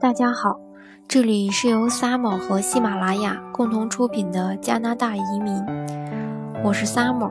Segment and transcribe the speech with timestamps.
[0.00, 0.58] 大家好，
[1.06, 5.62] 这里是由 Summer 和喜马拉雅共同出品的加拿大移民，
[6.64, 7.30] 我是 Summer，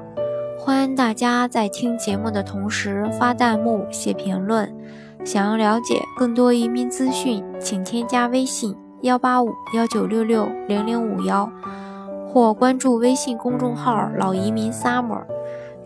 [0.58, 4.72] 欢迎大家在听节目的同时发弹幕、写评论。
[5.26, 11.52] 想要了解更多移民资讯，请添加微信幺八五幺九六六零零五幺，
[12.28, 15.24] 或关注微信公众号“老移民 Summer”。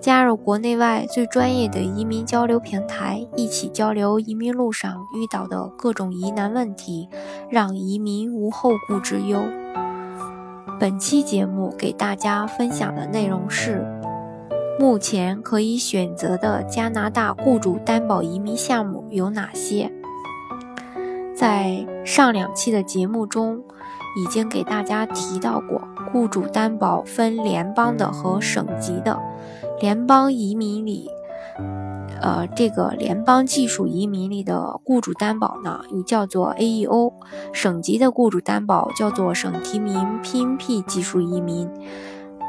[0.03, 7.07] 加入国内外最专业的移民交流平台，一起交流移民路上遇到的各种疑难问题，
[7.49, 9.41] 让移民无后顾之忧。
[10.77, 13.87] 本期节目给大家分享的内容是：
[14.77, 19.89] 目前可以选择的加拿大雇主担保移民项目有哪些？
[21.43, 23.61] 在上两期的节目中，
[24.15, 29.19] 已经给大家提到过，雇主担保分联邦的和省级的。
[29.81, 31.09] 联邦移民里，
[32.21, 37.11] 呃，这个联邦技术移民里的雇主担保呢，又叫做 AEO；
[37.51, 41.69] 省级的雇主担保叫做省提名 PNP 技术移民。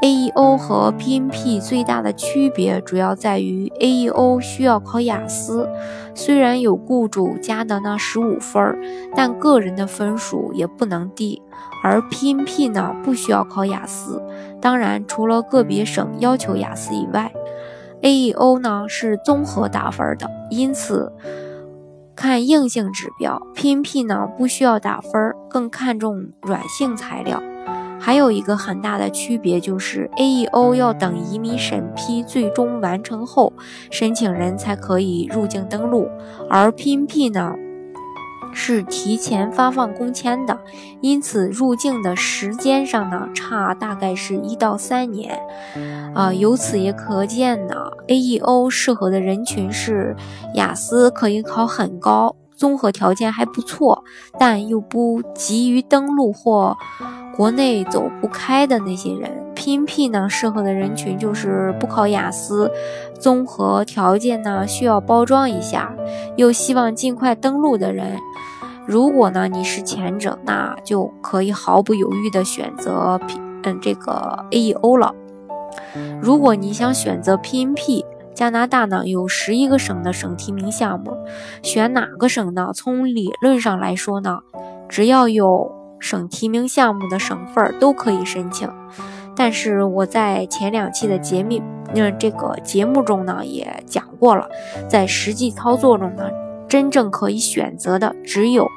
[0.01, 5.67] AEO 和 PNP 最大的区别主要在于，AEO 需要考雅思，
[6.13, 8.77] 虽然有雇主加的那十五分，
[9.15, 11.41] 但个人的分数也不能低；
[11.83, 14.21] 而 PNP 呢，不需要考雅思，
[14.61, 17.31] 当然除了个别省要求雅思以外
[18.01, 21.11] ，AEO 呢是综合打分的，因此
[22.15, 27.41] 看硬性指标，PNP 呢不需要打分，更看重软性材料。
[27.99, 33.51] 还有一个很大的区别就是，AEO 要等移民审批最终完成后，
[33.89, 36.07] 申请人才可以入境登录，
[36.49, 37.55] 而 PNP 呢
[38.53, 40.57] 是提前发放工签的，
[41.01, 45.39] 因此入境的时间上呢差大概是一到三年。
[46.13, 47.75] 啊，由此也可见呢
[48.07, 50.15] ，AEO 适合的人群是
[50.53, 54.03] 雅思可以考很高，综合条件还不错，
[54.39, 56.77] 但又不急于登录或。
[57.35, 62.71] 国内走不开的那些人，PNP 呢适合的人群就是不考雅思，
[63.19, 65.93] 综合条件呢需要包装一下，
[66.37, 68.17] 又希望尽快登录的人。
[68.85, 75.13] 如果呢你是前者，那就可以毫不犹豫的选择 P 嗯这个 AEO 了。
[76.21, 81.17] 如果你想选择 PNP，加拿大呢有十一个省的省提名项目，
[81.63, 82.71] 选哪个省呢？
[82.75, 84.41] 从理论上来说呢，
[84.87, 85.73] 只要有。
[85.97, 88.69] 省提名项目的省份都可以申请，
[89.35, 91.59] 但是我在前两期的节目，
[91.95, 94.47] 嗯，这个节目中呢也讲过了，
[94.87, 96.29] 在实际操作中呢，
[96.67, 98.67] 真正可以选择的只有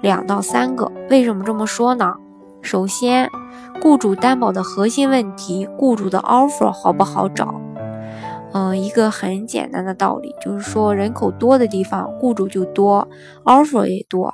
[0.00, 0.90] 两到三个。
[1.08, 2.14] 为什么这么说呢？
[2.62, 3.30] 首先，
[3.80, 7.54] 雇主担保的核心问题，雇主的 offer 好不好找？
[8.52, 13.08] 嗯，一个很简单的道理就是说，人口多的地方，雇主就多
[13.44, 14.32] ，offer 也多。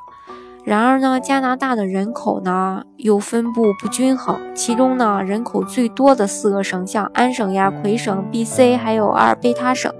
[0.64, 8.76] 然而呢，加拿大的人口呢又分布不均衡，其中呢人口最多的四个省，像安省呀、魁省、B.C.
[8.76, 9.90] 还有阿尔卑塔省，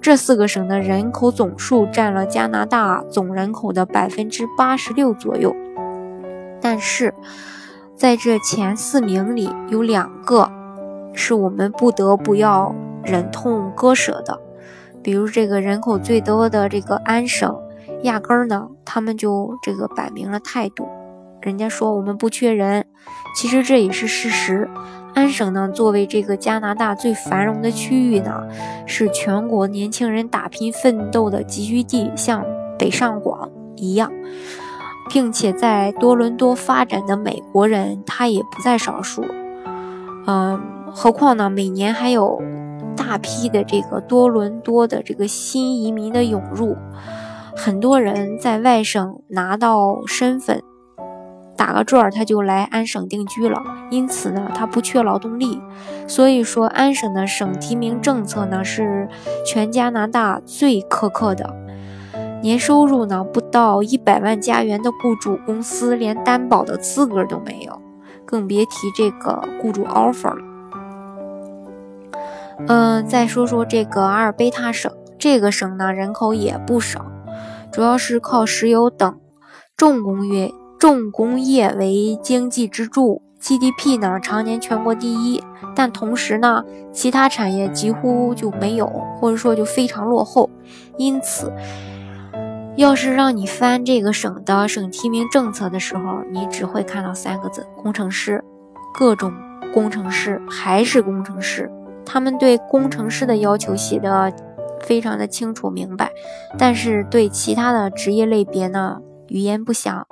[0.00, 5.54] 这四个省的人口总数占了加拿大总人口的百分之八十六左右。
[6.60, 7.14] 但是，
[7.94, 10.50] 在这前四名里，有两个
[11.12, 12.74] 是我们不得不要
[13.04, 14.40] 忍痛割舍的，
[15.02, 17.54] 比如这个人口最多的这个安省。
[18.02, 20.88] 压根儿呢，他们就这个摆明了态度，
[21.42, 22.86] 人家说我们不缺人，
[23.36, 24.70] 其实这也是事实。
[25.12, 28.48] 安省呢，作为这个加拿大最繁荣的区域呢，
[28.86, 32.42] 是全国年轻人打拼奋斗的集聚地，像
[32.78, 34.10] 北上广一样，
[35.10, 39.22] 并且在多伦多发展的美国人他也不在少数。
[40.26, 40.58] 嗯，
[40.90, 42.40] 何况呢，每年还有
[43.10, 46.76] 大批的这个多伦多的这个新移民的涌入。
[47.56, 50.62] 很多人在外省拿到身份，
[51.56, 53.60] 打个转儿他就来安省定居了。
[53.90, 55.60] 因此呢，他不缺劳动力。
[56.06, 59.08] 所以说，安省的省提名政策呢是
[59.44, 61.52] 全加拿大最苛刻的。
[62.44, 67.82] 年收入呢不到一百万加元的雇主公司连担保的资格都没有，
[68.24, 70.49] 更别提这个雇主 offer 了。
[72.66, 77.06] 嗯，再说说这个阿尔卑塔省，这个省呢人口也不少。
[77.72, 79.18] 主要是靠石油等
[79.76, 85.42] 重工业、重工业为经济支柱，GDP 呢常年全国第一，
[85.74, 88.86] 但同时呢，其他产业几乎就没有，
[89.20, 90.50] 或者说就非常落后。
[90.96, 91.52] 因此，
[92.76, 98.44] 要是让你翻这个省的省提名政策的时候，你只会看到三个字：工程师，
[98.92, 99.32] 各种
[99.72, 101.70] 工程师，还是工程师。
[102.12, 104.32] 他们对工程师的要求写的
[104.80, 106.10] 非常的清楚明白，
[106.58, 108.98] 但是对其他的职业类别呢，
[109.28, 110.04] 语言不详，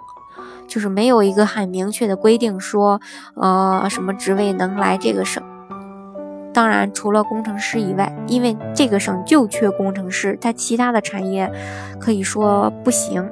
[0.68, 3.00] 就是没有一个很明确的规定说，
[3.34, 5.42] 呃，什么职位能来这个省。
[6.54, 11.52] 当然，除了工程师以外，因为这个省就缺工程师，它其他的产业
[11.98, 13.28] 可以说不行。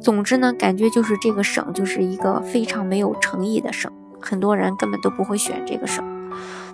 [0.00, 3.90] 总之呢，感觉就是这个省就是一个非常没有诚意的省，
[4.20, 6.13] 很多人根本都不会选这个省。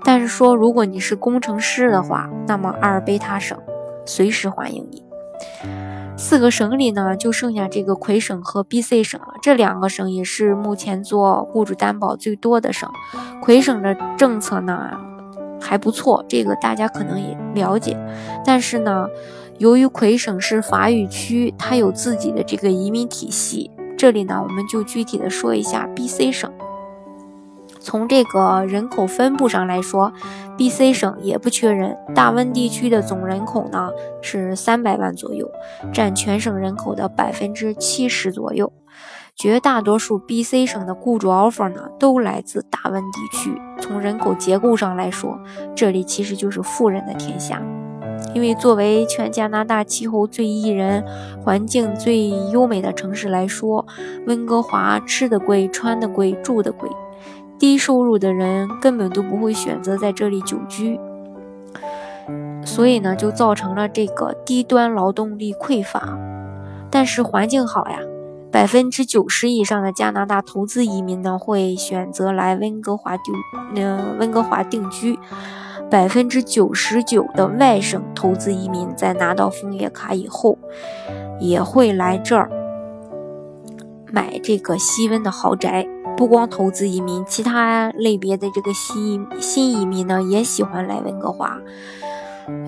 [0.05, 3.59] 但是说，如果你是工程师的话，那么阿尔卑塔省
[4.07, 5.03] 随时欢迎你。
[6.17, 9.29] 四个省里呢，就剩下这个魁省和 BC 省了。
[9.43, 12.89] 这两个省也是目前做雇主担保最多的省。
[13.41, 14.91] 魁省的政策呢？
[15.63, 17.97] 还不错，这个大家可能也了解。
[18.45, 19.07] 但是呢，
[19.59, 23.71] 由于魁省是法语区，它有自己的这个移民体系。
[23.97, 26.51] 这里呢，我们就具体的说一下 BC 省。
[27.81, 30.13] 从这个人口分布上来说
[30.59, 31.97] ，BC 省也不缺人。
[32.15, 33.91] 大温地区的总人口呢
[34.21, 35.51] 是三百万左右，
[35.93, 38.73] 占全省人口的百分之七十左右。
[39.35, 43.59] 绝大多数 BC 省的雇主 offer 呢，都来自大温地区。
[43.81, 45.41] 从人口结构上来说，
[45.75, 47.63] 这里其实就是富人的天下。
[48.35, 51.03] 因为作为全加拿大气候最宜人、
[51.43, 53.87] 环境最优美的城市来说，
[54.27, 56.91] 温哥华吃的贵、穿的贵、住的贵，
[57.61, 60.99] 低收入的人根本都不会选择在这里久居。
[62.65, 66.19] 所以呢，就造成了这个低端劳动力匮乏。
[66.91, 68.01] 但是环境好呀。
[68.53, 73.33] 百分之九十以上的加拿大投资移民呢，会选择来温哥华定，
[73.77, 75.17] 呃，温哥华定居。
[75.89, 80.59] 百分之九十九的外省投资移民在拿到枫叶卡以后，
[81.39, 82.51] 也会来这儿
[84.11, 85.87] 买这个西温的豪宅。
[86.21, 91.57] 不光投资移民，其他类别的这个新新移民呢，也喜欢来温哥华。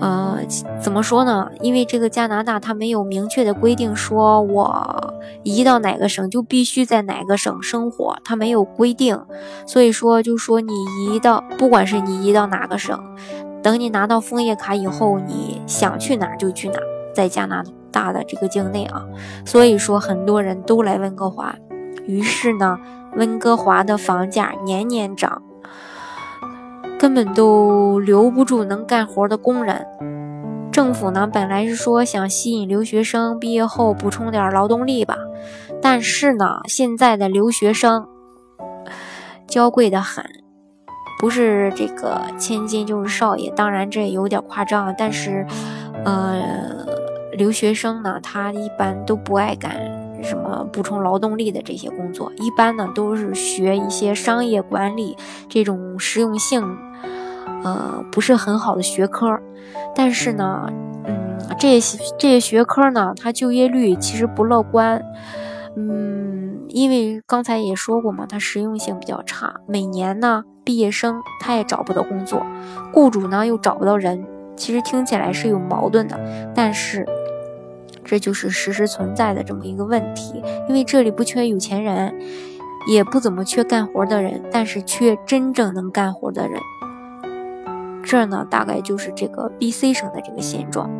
[0.01, 0.39] 呃，
[0.81, 1.51] 怎么说呢？
[1.61, 5.13] 因为这个加拿大它没有明确的规定，说我
[5.43, 9.21] 移到哪个省就必须在哪个省生活，它没有规定。
[9.67, 10.73] 所以说，就说你
[11.05, 12.99] 移到，不管是你移到哪个省，
[13.61, 16.79] 等你拿到枫叶卡以后，你想去哪就去哪，
[17.13, 19.05] 在加拿大的这个境内啊。
[19.45, 21.53] 所以说，很多人都来温哥华，
[22.07, 22.79] 于是呢，
[23.15, 25.41] 温哥华的房价年年涨。
[26.99, 29.85] 根本都留不住能干活的工人。
[30.71, 35.17] 政府呢，本来是说想吸引留学生毕业后补充点劳动力吧，
[35.81, 38.07] 但是呢，现在的留学生
[39.45, 40.25] 娇贵的很，
[41.19, 43.51] 不是这个千金就是少爷。
[43.51, 45.45] 当然这有点夸张，但是，
[46.05, 46.87] 呃，
[47.33, 50.02] 留学生呢，他一般都不爱干。
[50.23, 55.15] 什么补充劳动力的这些工作，一般呢都是学一些商业管理
[55.49, 56.63] 这种实用性，
[57.63, 59.39] 呃不是很好的学科。
[59.95, 60.69] 但是呢，
[61.05, 65.03] 嗯，这些这些学科呢，它就业率其实不乐观。
[65.75, 69.55] 嗯，因为刚才也说过嘛，它实用性比较差。
[69.67, 72.43] 每年呢，毕业生他也找不到工作，
[72.91, 74.25] 雇主呢又找不到人。
[74.55, 76.17] 其实听起来是有矛盾的，
[76.55, 77.05] 但是。
[78.13, 80.39] 这就是实时存在的这么一个问题，
[80.69, 82.13] 因为这里不缺有钱人，
[82.87, 86.61] 也不怎么缺干活的人，但是缺真正能干活的人。
[88.03, 90.91] 这呢，大概就是这个 B.C 省的这个现状。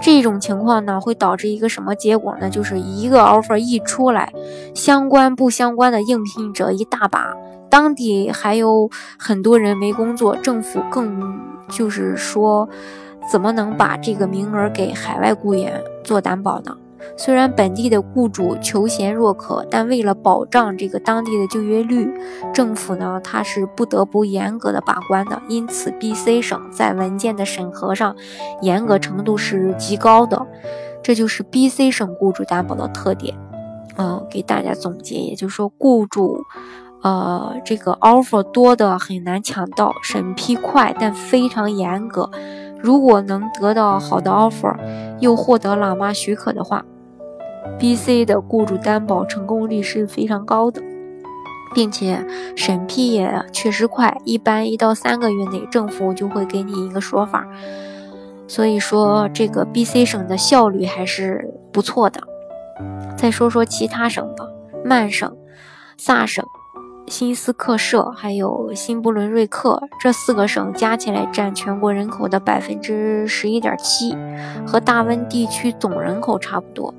[0.00, 2.48] 这种情况呢，会导致一个什么结果呢？
[2.48, 4.32] 就是一个 offer 一出来，
[4.76, 7.34] 相关不相关的应聘者一大把，
[7.68, 11.20] 当地还有很多人没工作，政府更
[11.68, 12.68] 就是说。
[13.30, 16.74] 怎么能把这个名额给海外雇员做担保呢？
[17.16, 22.12] 虽然本地的雇主求贤若渴，但为了保障这个当地的就业率，
[22.52, 25.40] 政府呢它是不得不严格的把关的。
[25.48, 28.16] 因此，B.C 省在文件的审核上
[28.62, 30.44] 严格程度是极高的，
[31.02, 33.36] 这就是 B.C 省雇主担保的特点。
[33.96, 36.42] 嗯，给大家总结，也就是说，雇主，
[37.02, 42.30] 呃，这个 offer 多的很难抢到，审批快但非常严格。
[42.80, 44.74] 如果能得到好的 offer，
[45.18, 46.84] 又获得老妈许可的话
[47.78, 50.80] ，BC 的雇主担保成功率是非常高的，
[51.74, 52.24] 并且
[52.56, 57.46] 审批也确实快，一般一到三个月内政府就会给你一个说法。
[58.46, 62.20] 所以说这个 BC 省的效率还是不错的。
[63.16, 64.46] 再说说其他省吧，
[64.84, 65.36] 曼省、
[65.96, 66.44] 萨省。
[67.08, 74.16] 新斯克舍还有新布伦瑞克这四个省加起来占全国人口的百分之十一点七，
[74.66, 76.94] 和大温地区总人口差不多。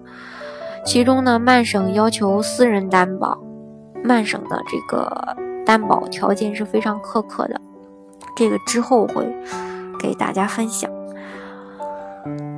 [0.86, 3.38] 其中呢，曼省要求私人担保，
[4.04, 7.60] 曼省的这个担保条件是非常苛刻的，
[8.36, 9.28] 这个之后会
[10.00, 10.90] 给大家分享。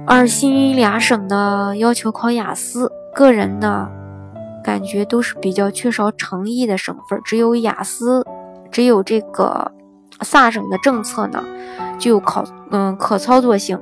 [0.08, 3.89] 而新俩省呢要求考雅思，个人呢
[4.63, 8.25] 感觉都是比较缺少诚意的省份，只有雅思，
[8.72, 9.72] 只有这个
[10.22, 11.44] 萨省的政策呢
[12.00, 13.80] 就有考嗯可操作性。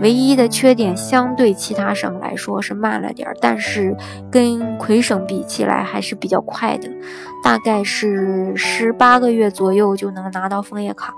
[0.00, 3.96] 唯一的缺点，相对其他省来说是慢了点儿，但是
[4.30, 6.88] 跟魁省比起来还是比较快的，
[7.42, 11.12] 大概是十八个月左右就能拿到枫叶卡。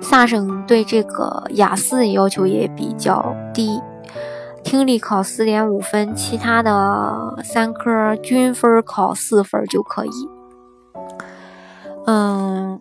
[0.00, 3.78] 萨省对这个雅思要求也比较低，
[4.70, 10.10] 听力考四点五分，其他的三科均分考四分就可以。
[12.06, 12.80] 嗯。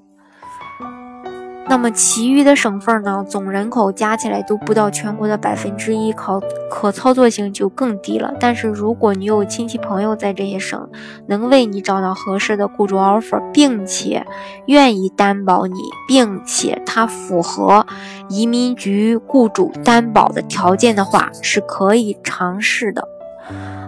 [1.69, 8.33] 那么其余的省份呢，总人口加起来都不到全国的百分之一，考可操作性就更低了。
[8.39, 10.89] 但是如果你有亲戚朋友在这些省，
[11.27, 14.25] 能为你找到合适的雇主 offer，并且
[14.65, 17.85] 愿意担保你，并且他符合
[18.29, 23.07] 移民局雇主担保的条件的话，是可以尝试的。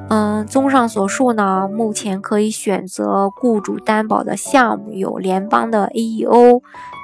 [0.10, 6.62] 嗯，综上所述呢，目前可以选择雇主担保的项目有联邦的 AEO。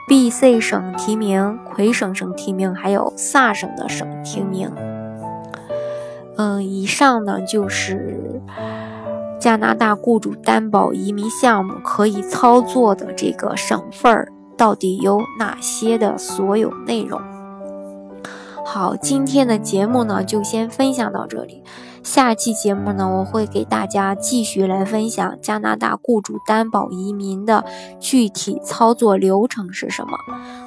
[0.07, 4.71] B、C 省提名，魁省省提名，还有萨省的省提名。
[6.37, 8.41] 嗯，以上呢就是
[9.37, 17.19] 加拿大雇主担保移民项目可以操作的这个省份儿到底有哪些的所有内容。
[18.63, 21.63] 好，今天的节目呢就先分享到这里。
[22.07, 27.65] 下期节目呢，我会给大家继续来分享加拿大雇主担保移民的
[27.99, 30.17] 具体操作流程是什么。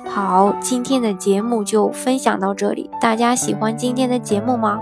[0.06, 4.78] 好，今天的节目就分享到这里，大家喜欢今天的节目吗？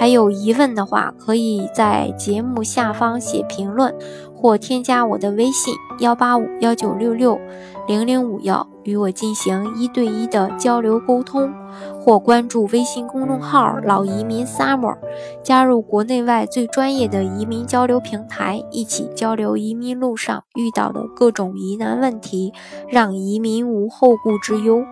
[0.00, 3.94] 还有疑问的话，可以在节目下方写评论，
[4.34, 7.38] 或添加我的微信幺八五幺九六六
[7.86, 8.66] 零零五幺。
[8.88, 11.52] 与我进行一对一的交流沟通，
[12.00, 14.96] 或关注微信公众号“老移民 summer”，
[15.42, 22.54] 加入国内外最专业的移民交流平台，一起交流移民路上遇到的各种疑难问题，
[22.88, 24.82] 让移民无后顾之忧。